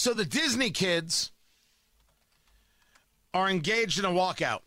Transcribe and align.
So 0.00 0.14
the 0.14 0.24
Disney 0.24 0.70
kids 0.70 1.30
are 3.34 3.50
engaged 3.50 3.98
in 3.98 4.06
a 4.06 4.08
walkout. 4.08 4.60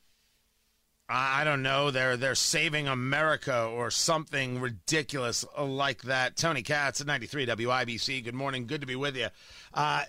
I 1.09 1.43
don't 1.43 1.63
know. 1.63 1.89
They're 1.89 2.17
they're 2.17 2.35
saving 2.35 2.87
America 2.87 3.63
or 3.65 3.89
something 3.89 4.61
ridiculous 4.61 5.43
like 5.57 6.03
that. 6.03 6.37
Tony 6.37 6.61
Katz 6.61 7.01
at 7.01 7.07
93 7.07 7.47
WIBC. 7.47 8.23
Good 8.23 8.35
morning. 8.35 8.67
Good 8.67 8.81
to 8.81 8.87
be 8.87 8.95
with 8.95 9.17
you. 9.17 9.29
Uh, 9.73 10.03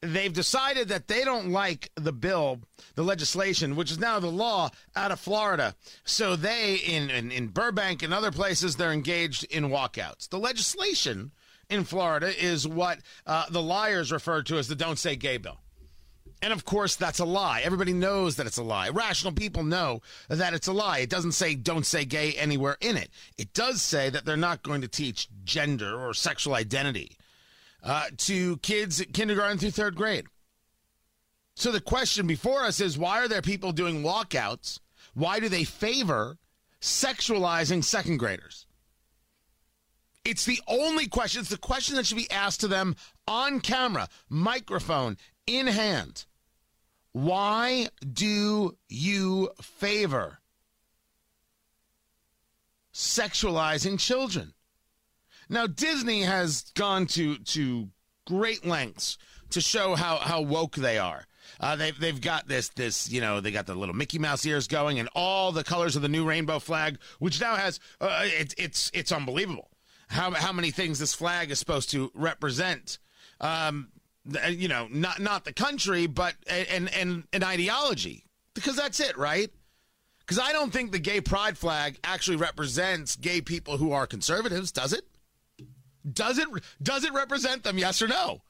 they've 0.00 0.32
decided 0.32 0.90
that 0.90 1.08
they 1.08 1.24
don't 1.24 1.48
like 1.48 1.90
the 1.96 2.12
bill, 2.12 2.60
the 2.94 3.02
legislation, 3.02 3.74
which 3.74 3.90
is 3.90 3.98
now 3.98 4.20
the 4.20 4.30
law 4.30 4.70
out 4.94 5.10
of 5.10 5.18
Florida. 5.18 5.74
So 6.04 6.36
they, 6.36 6.76
in, 6.76 7.10
in, 7.10 7.32
in 7.32 7.48
Burbank 7.48 8.04
and 8.04 8.14
other 8.14 8.30
places, 8.30 8.76
they're 8.76 8.92
engaged 8.92 9.42
in 9.42 9.70
walkouts. 9.70 10.28
The 10.28 10.38
legislation 10.38 11.32
in 11.68 11.84
Florida 11.84 12.32
is 12.42 12.66
what 12.66 12.98
uh, 13.26 13.46
the 13.50 13.62
liars 13.62 14.12
refer 14.12 14.42
to 14.42 14.58
as 14.58 14.68
the 14.68 14.74
Don't 14.74 14.98
Say 14.98 15.16
Gay 15.16 15.38
bill. 15.38 15.58
And 16.42 16.52
of 16.52 16.64
course, 16.64 16.96
that's 16.96 17.18
a 17.18 17.24
lie. 17.24 17.62
Everybody 17.64 17.92
knows 17.92 18.36
that 18.36 18.46
it's 18.46 18.58
a 18.58 18.62
lie. 18.62 18.90
Rational 18.90 19.32
people 19.32 19.64
know 19.64 20.02
that 20.28 20.52
it's 20.52 20.66
a 20.66 20.72
lie. 20.72 20.98
It 20.98 21.10
doesn't 21.10 21.32
say 21.32 21.54
don't 21.54 21.86
say 21.86 22.04
gay 22.04 22.34
anywhere 22.34 22.76
in 22.80 22.96
it. 22.96 23.10
It 23.38 23.54
does 23.54 23.80
say 23.80 24.10
that 24.10 24.26
they're 24.26 24.36
not 24.36 24.62
going 24.62 24.82
to 24.82 24.88
teach 24.88 25.28
gender 25.44 25.98
or 25.98 26.12
sexual 26.12 26.54
identity 26.54 27.16
uh, 27.82 28.04
to 28.18 28.58
kids 28.58 29.02
kindergarten 29.12 29.58
through 29.58 29.70
third 29.70 29.96
grade. 29.96 30.26
So 31.54 31.72
the 31.72 31.80
question 31.80 32.26
before 32.26 32.64
us 32.64 32.80
is 32.80 32.98
why 32.98 33.20
are 33.20 33.28
there 33.28 33.42
people 33.42 33.72
doing 33.72 34.02
walkouts? 34.02 34.78
Why 35.14 35.40
do 35.40 35.48
they 35.48 35.64
favor 35.64 36.36
sexualizing 36.82 37.82
second 37.82 38.18
graders? 38.18 38.65
It's 40.26 40.44
the 40.44 40.60
only 40.66 41.06
question. 41.06 41.40
It's 41.40 41.50
the 41.50 41.56
question 41.56 41.94
that 41.94 42.04
should 42.04 42.16
be 42.16 42.30
asked 42.32 42.60
to 42.62 42.68
them 42.68 42.96
on 43.28 43.60
camera, 43.60 44.08
microphone 44.28 45.18
in 45.46 45.68
hand. 45.68 46.26
Why 47.12 47.90
do 48.12 48.76
you 48.88 49.50
favor 49.62 50.38
sexualizing 52.92 54.00
children? 54.00 54.52
Now, 55.48 55.68
Disney 55.68 56.22
has 56.22 56.72
gone 56.74 57.06
to, 57.08 57.38
to 57.38 57.90
great 58.26 58.66
lengths 58.66 59.18
to 59.50 59.60
show 59.60 59.94
how, 59.94 60.16
how 60.16 60.40
woke 60.40 60.74
they 60.74 60.98
are. 60.98 61.24
Uh, 61.60 61.76
they've 61.76 61.98
they've 62.00 62.20
got 62.20 62.48
this 62.48 62.70
this 62.70 63.08
you 63.08 63.20
know 63.20 63.40
they 63.40 63.52
got 63.52 63.66
the 63.66 63.74
little 63.74 63.94
Mickey 63.94 64.18
Mouse 64.18 64.44
ears 64.44 64.66
going 64.66 64.98
and 64.98 65.08
all 65.14 65.52
the 65.52 65.62
colors 65.62 65.94
of 65.94 66.02
the 66.02 66.08
new 66.08 66.24
rainbow 66.24 66.58
flag, 66.58 66.98
which 67.20 67.40
now 67.40 67.54
has 67.54 67.78
uh, 68.00 68.22
it, 68.24 68.52
it's 68.58 68.90
it's 68.92 69.12
unbelievable 69.12 69.70
how 70.08 70.30
how 70.32 70.52
many 70.52 70.70
things 70.70 70.98
this 70.98 71.14
flag 71.14 71.50
is 71.50 71.58
supposed 71.58 71.90
to 71.90 72.10
represent. 72.14 72.98
Um, 73.40 73.88
you 74.50 74.68
know, 74.68 74.88
not 74.90 75.20
not 75.20 75.44
the 75.44 75.52
country, 75.52 76.06
but 76.06 76.34
and 76.48 76.92
and 76.94 77.24
an 77.32 77.44
ideology 77.44 78.24
because 78.54 78.76
that's 78.76 79.00
it, 79.00 79.16
right? 79.16 79.50
Because 80.20 80.38
I 80.40 80.52
don't 80.52 80.72
think 80.72 80.90
the 80.90 80.98
gay 80.98 81.20
pride 81.20 81.56
flag 81.56 81.98
actually 82.02 82.36
represents 82.36 83.14
gay 83.14 83.40
people 83.40 83.76
who 83.76 83.92
are 83.92 84.06
conservatives, 84.06 84.72
does 84.72 84.92
it? 84.92 85.04
Does 86.10 86.38
it 86.38 86.48
does 86.82 87.04
it 87.04 87.12
represent 87.12 87.62
them? 87.62 87.78
Yes 87.78 88.02
or 88.02 88.08
no? 88.08 88.42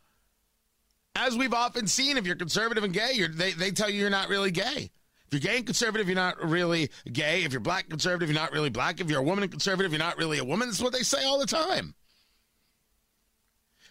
As 1.14 1.36
we've 1.36 1.54
often 1.54 1.86
seen, 1.86 2.16
if 2.18 2.26
you're 2.26 2.36
conservative 2.36 2.84
and 2.84 2.92
gay, 2.92 3.12
you're, 3.14 3.28
they 3.28 3.52
they 3.52 3.70
tell 3.70 3.90
you 3.90 4.00
you're 4.00 4.10
not 4.10 4.28
really 4.28 4.50
gay. 4.50 4.90
If 5.26 5.32
you're 5.32 5.40
gay 5.40 5.58
and 5.58 5.66
conservative, 5.66 6.08
you're 6.08 6.14
not 6.14 6.42
really 6.42 6.90
gay. 7.12 7.42
If 7.42 7.52
you're 7.52 7.60
black 7.60 7.88
conservative, 7.88 8.28
you're 8.28 8.40
not 8.40 8.52
really 8.52 8.70
black. 8.70 9.00
If 9.00 9.10
you're 9.10 9.20
a 9.20 9.24
woman 9.24 9.42
and 9.42 9.50
conservative, 9.50 9.92
you're 9.92 9.98
not 9.98 10.18
really 10.18 10.38
a 10.38 10.44
woman. 10.44 10.68
That's 10.68 10.80
what 10.82 10.92
they 10.92 11.02
say 11.02 11.24
all 11.24 11.38
the 11.38 11.46
time. 11.46 11.94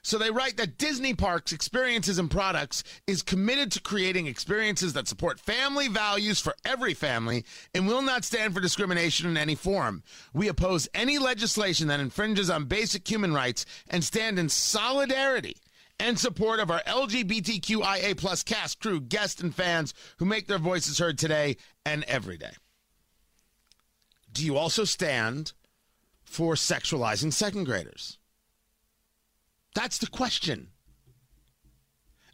So 0.06 0.20
they 0.20 0.30
write 0.30 0.58
that 0.58 0.78
Disney 0.78 1.16
Parks 1.16 1.52
Experiences 1.52 2.20
and 2.20 2.30
Products 2.30 2.84
is 3.08 3.24
committed 3.24 3.72
to 3.72 3.82
creating 3.82 4.28
experiences 4.28 4.94
that 4.94 5.08
support 5.08 5.40
family 5.40 5.88
values 5.88 6.40
for 6.40 6.54
every 6.64 6.94
family 6.94 7.44
and 7.74 7.88
will 7.88 8.04
not 8.04 8.24
stand 8.24 8.54
for 8.54 8.62
discrimination 8.62 9.28
in 9.28 9.36
any 9.36 9.56
form. 9.56 10.04
We 10.32 10.48
oppose 10.48 10.88
any 10.94 11.18
legislation 11.18 11.88
that 11.88 12.00
infringes 12.00 12.52
on 12.52 12.66
basic 12.66 13.10
human 13.10 13.34
rights 13.34 13.66
and 13.90 14.04
stand 14.04 14.38
in 14.38 14.48
solidarity 14.48 15.58
and 16.00 16.20
support 16.20 16.60
of 16.60 16.70
our 16.70 16.82
LGBTQIA 16.84 18.18
plus 18.18 18.44
cast, 18.44 18.80
crew, 18.80 19.00
guests, 19.00 19.42
and 19.42 19.54
fans 19.54 19.94
who 20.18 20.26
make 20.26 20.48
their 20.48 20.58
voices 20.58 21.00
heard 21.00 21.18
today 21.18 21.58
and 21.86 22.04
every 22.06 22.38
day. 22.38 22.52
Do 24.32 24.46
you 24.46 24.58
also 24.58 24.84
stand 24.84 25.54
for 26.24 26.56
sexualizing 26.56 27.32
second 27.32 27.64
graders? 27.64 28.18
That's 29.74 29.98
the 29.98 30.08
question. 30.08 30.70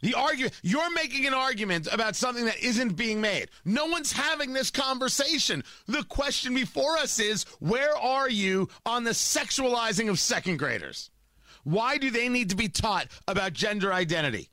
The 0.02 0.14
argument 0.14 0.54
you're 0.62 0.92
making 0.92 1.26
an 1.26 1.34
argument 1.34 1.86
about 1.92 2.16
something 2.16 2.44
that 2.46 2.58
isn't 2.58 2.96
being 2.96 3.20
made. 3.20 3.50
No 3.64 3.86
one's 3.86 4.12
having 4.12 4.52
this 4.52 4.70
conversation. 4.70 5.62
The 5.86 6.02
question 6.02 6.54
before 6.54 6.98
us 6.98 7.20
is 7.20 7.44
where 7.60 7.96
are 7.96 8.28
you 8.28 8.68
on 8.84 9.04
the 9.04 9.10
sexualizing 9.10 10.10
of 10.10 10.18
second 10.18 10.58
graders? 10.58 11.10
Why 11.64 11.98
do 11.98 12.10
they 12.10 12.28
need 12.28 12.50
to 12.50 12.56
be 12.56 12.68
taught 12.68 13.08
about 13.28 13.52
gender 13.52 13.92
identity? 13.92 14.48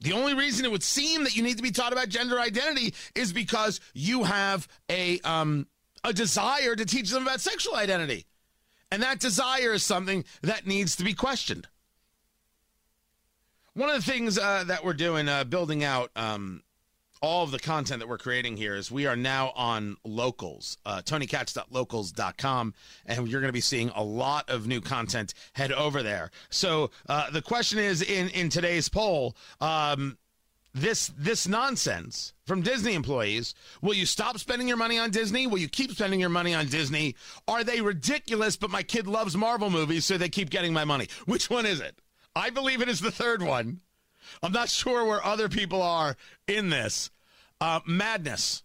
The 0.00 0.12
only 0.12 0.34
reason 0.34 0.64
it 0.64 0.70
would 0.70 0.82
seem 0.82 1.24
that 1.24 1.34
you 1.34 1.42
need 1.42 1.56
to 1.56 1.62
be 1.62 1.70
taught 1.70 1.92
about 1.92 2.10
gender 2.10 2.38
identity 2.38 2.94
is 3.14 3.32
because 3.32 3.80
you 3.94 4.24
have 4.24 4.68
a 4.90 5.18
um, 5.20 5.66
a 6.04 6.12
desire 6.12 6.76
to 6.76 6.84
teach 6.84 7.10
them 7.10 7.22
about 7.22 7.40
sexual 7.40 7.74
identity. 7.74 8.26
And 8.90 9.02
that 9.02 9.18
desire 9.18 9.72
is 9.72 9.82
something 9.82 10.24
that 10.42 10.66
needs 10.66 10.96
to 10.96 11.04
be 11.04 11.14
questioned. 11.14 11.68
One 13.72 13.88
of 13.88 13.96
the 13.96 14.10
things 14.12 14.38
uh, 14.38 14.64
that 14.64 14.84
we're 14.84 14.92
doing, 14.92 15.28
uh, 15.28 15.44
building 15.44 15.82
out 15.82 16.10
um, 16.14 16.62
all 17.24 17.42
of 17.42 17.50
the 17.50 17.58
content 17.58 18.00
that 18.00 18.08
we're 18.08 18.18
creating 18.18 18.54
here, 18.54 18.76
is 18.76 18.92
we 18.92 19.06
are 19.06 19.16
now 19.16 19.50
on 19.56 19.96
locals, 20.04 20.76
uh, 20.84 21.00
tonykatz.locals.com, 21.00 22.74
and 23.06 23.28
you're 23.28 23.40
going 23.40 23.48
to 23.48 23.52
be 23.52 23.62
seeing 23.62 23.90
a 23.96 24.04
lot 24.04 24.50
of 24.50 24.66
new 24.66 24.82
content. 24.82 25.32
Head 25.54 25.72
over 25.72 26.02
there. 26.02 26.30
So 26.50 26.90
uh, 27.08 27.30
the 27.30 27.40
question 27.40 27.78
is 27.78 28.02
in, 28.02 28.28
in 28.28 28.50
today's 28.50 28.90
poll, 28.90 29.34
um, 29.62 30.18
this 30.74 31.12
this 31.16 31.48
nonsense 31.48 32.34
from 32.44 32.60
Disney 32.60 32.92
employees. 32.92 33.54
Will 33.80 33.94
you 33.94 34.04
stop 34.04 34.38
spending 34.38 34.68
your 34.68 34.76
money 34.76 34.98
on 34.98 35.10
Disney? 35.10 35.46
Will 35.46 35.58
you 35.58 35.68
keep 35.68 35.92
spending 35.92 36.20
your 36.20 36.28
money 36.28 36.52
on 36.52 36.66
Disney? 36.66 37.14
Are 37.48 37.64
they 37.64 37.80
ridiculous? 37.80 38.56
But 38.56 38.70
my 38.70 38.82
kid 38.82 39.06
loves 39.06 39.34
Marvel 39.34 39.70
movies, 39.70 40.04
so 40.04 40.18
they 40.18 40.28
keep 40.28 40.50
getting 40.50 40.74
my 40.74 40.84
money. 40.84 41.08
Which 41.24 41.48
one 41.48 41.64
is 41.64 41.80
it? 41.80 41.98
I 42.36 42.50
believe 42.50 42.82
it 42.82 42.88
is 42.88 43.00
the 43.00 43.12
third 43.12 43.40
one. 43.42 43.80
I'm 44.42 44.52
not 44.52 44.68
sure 44.68 45.04
where 45.04 45.24
other 45.24 45.48
people 45.48 45.80
are 45.80 46.16
in 46.46 46.68
this. 46.68 47.10
Uh, 47.64 47.80
madness. 47.86 48.63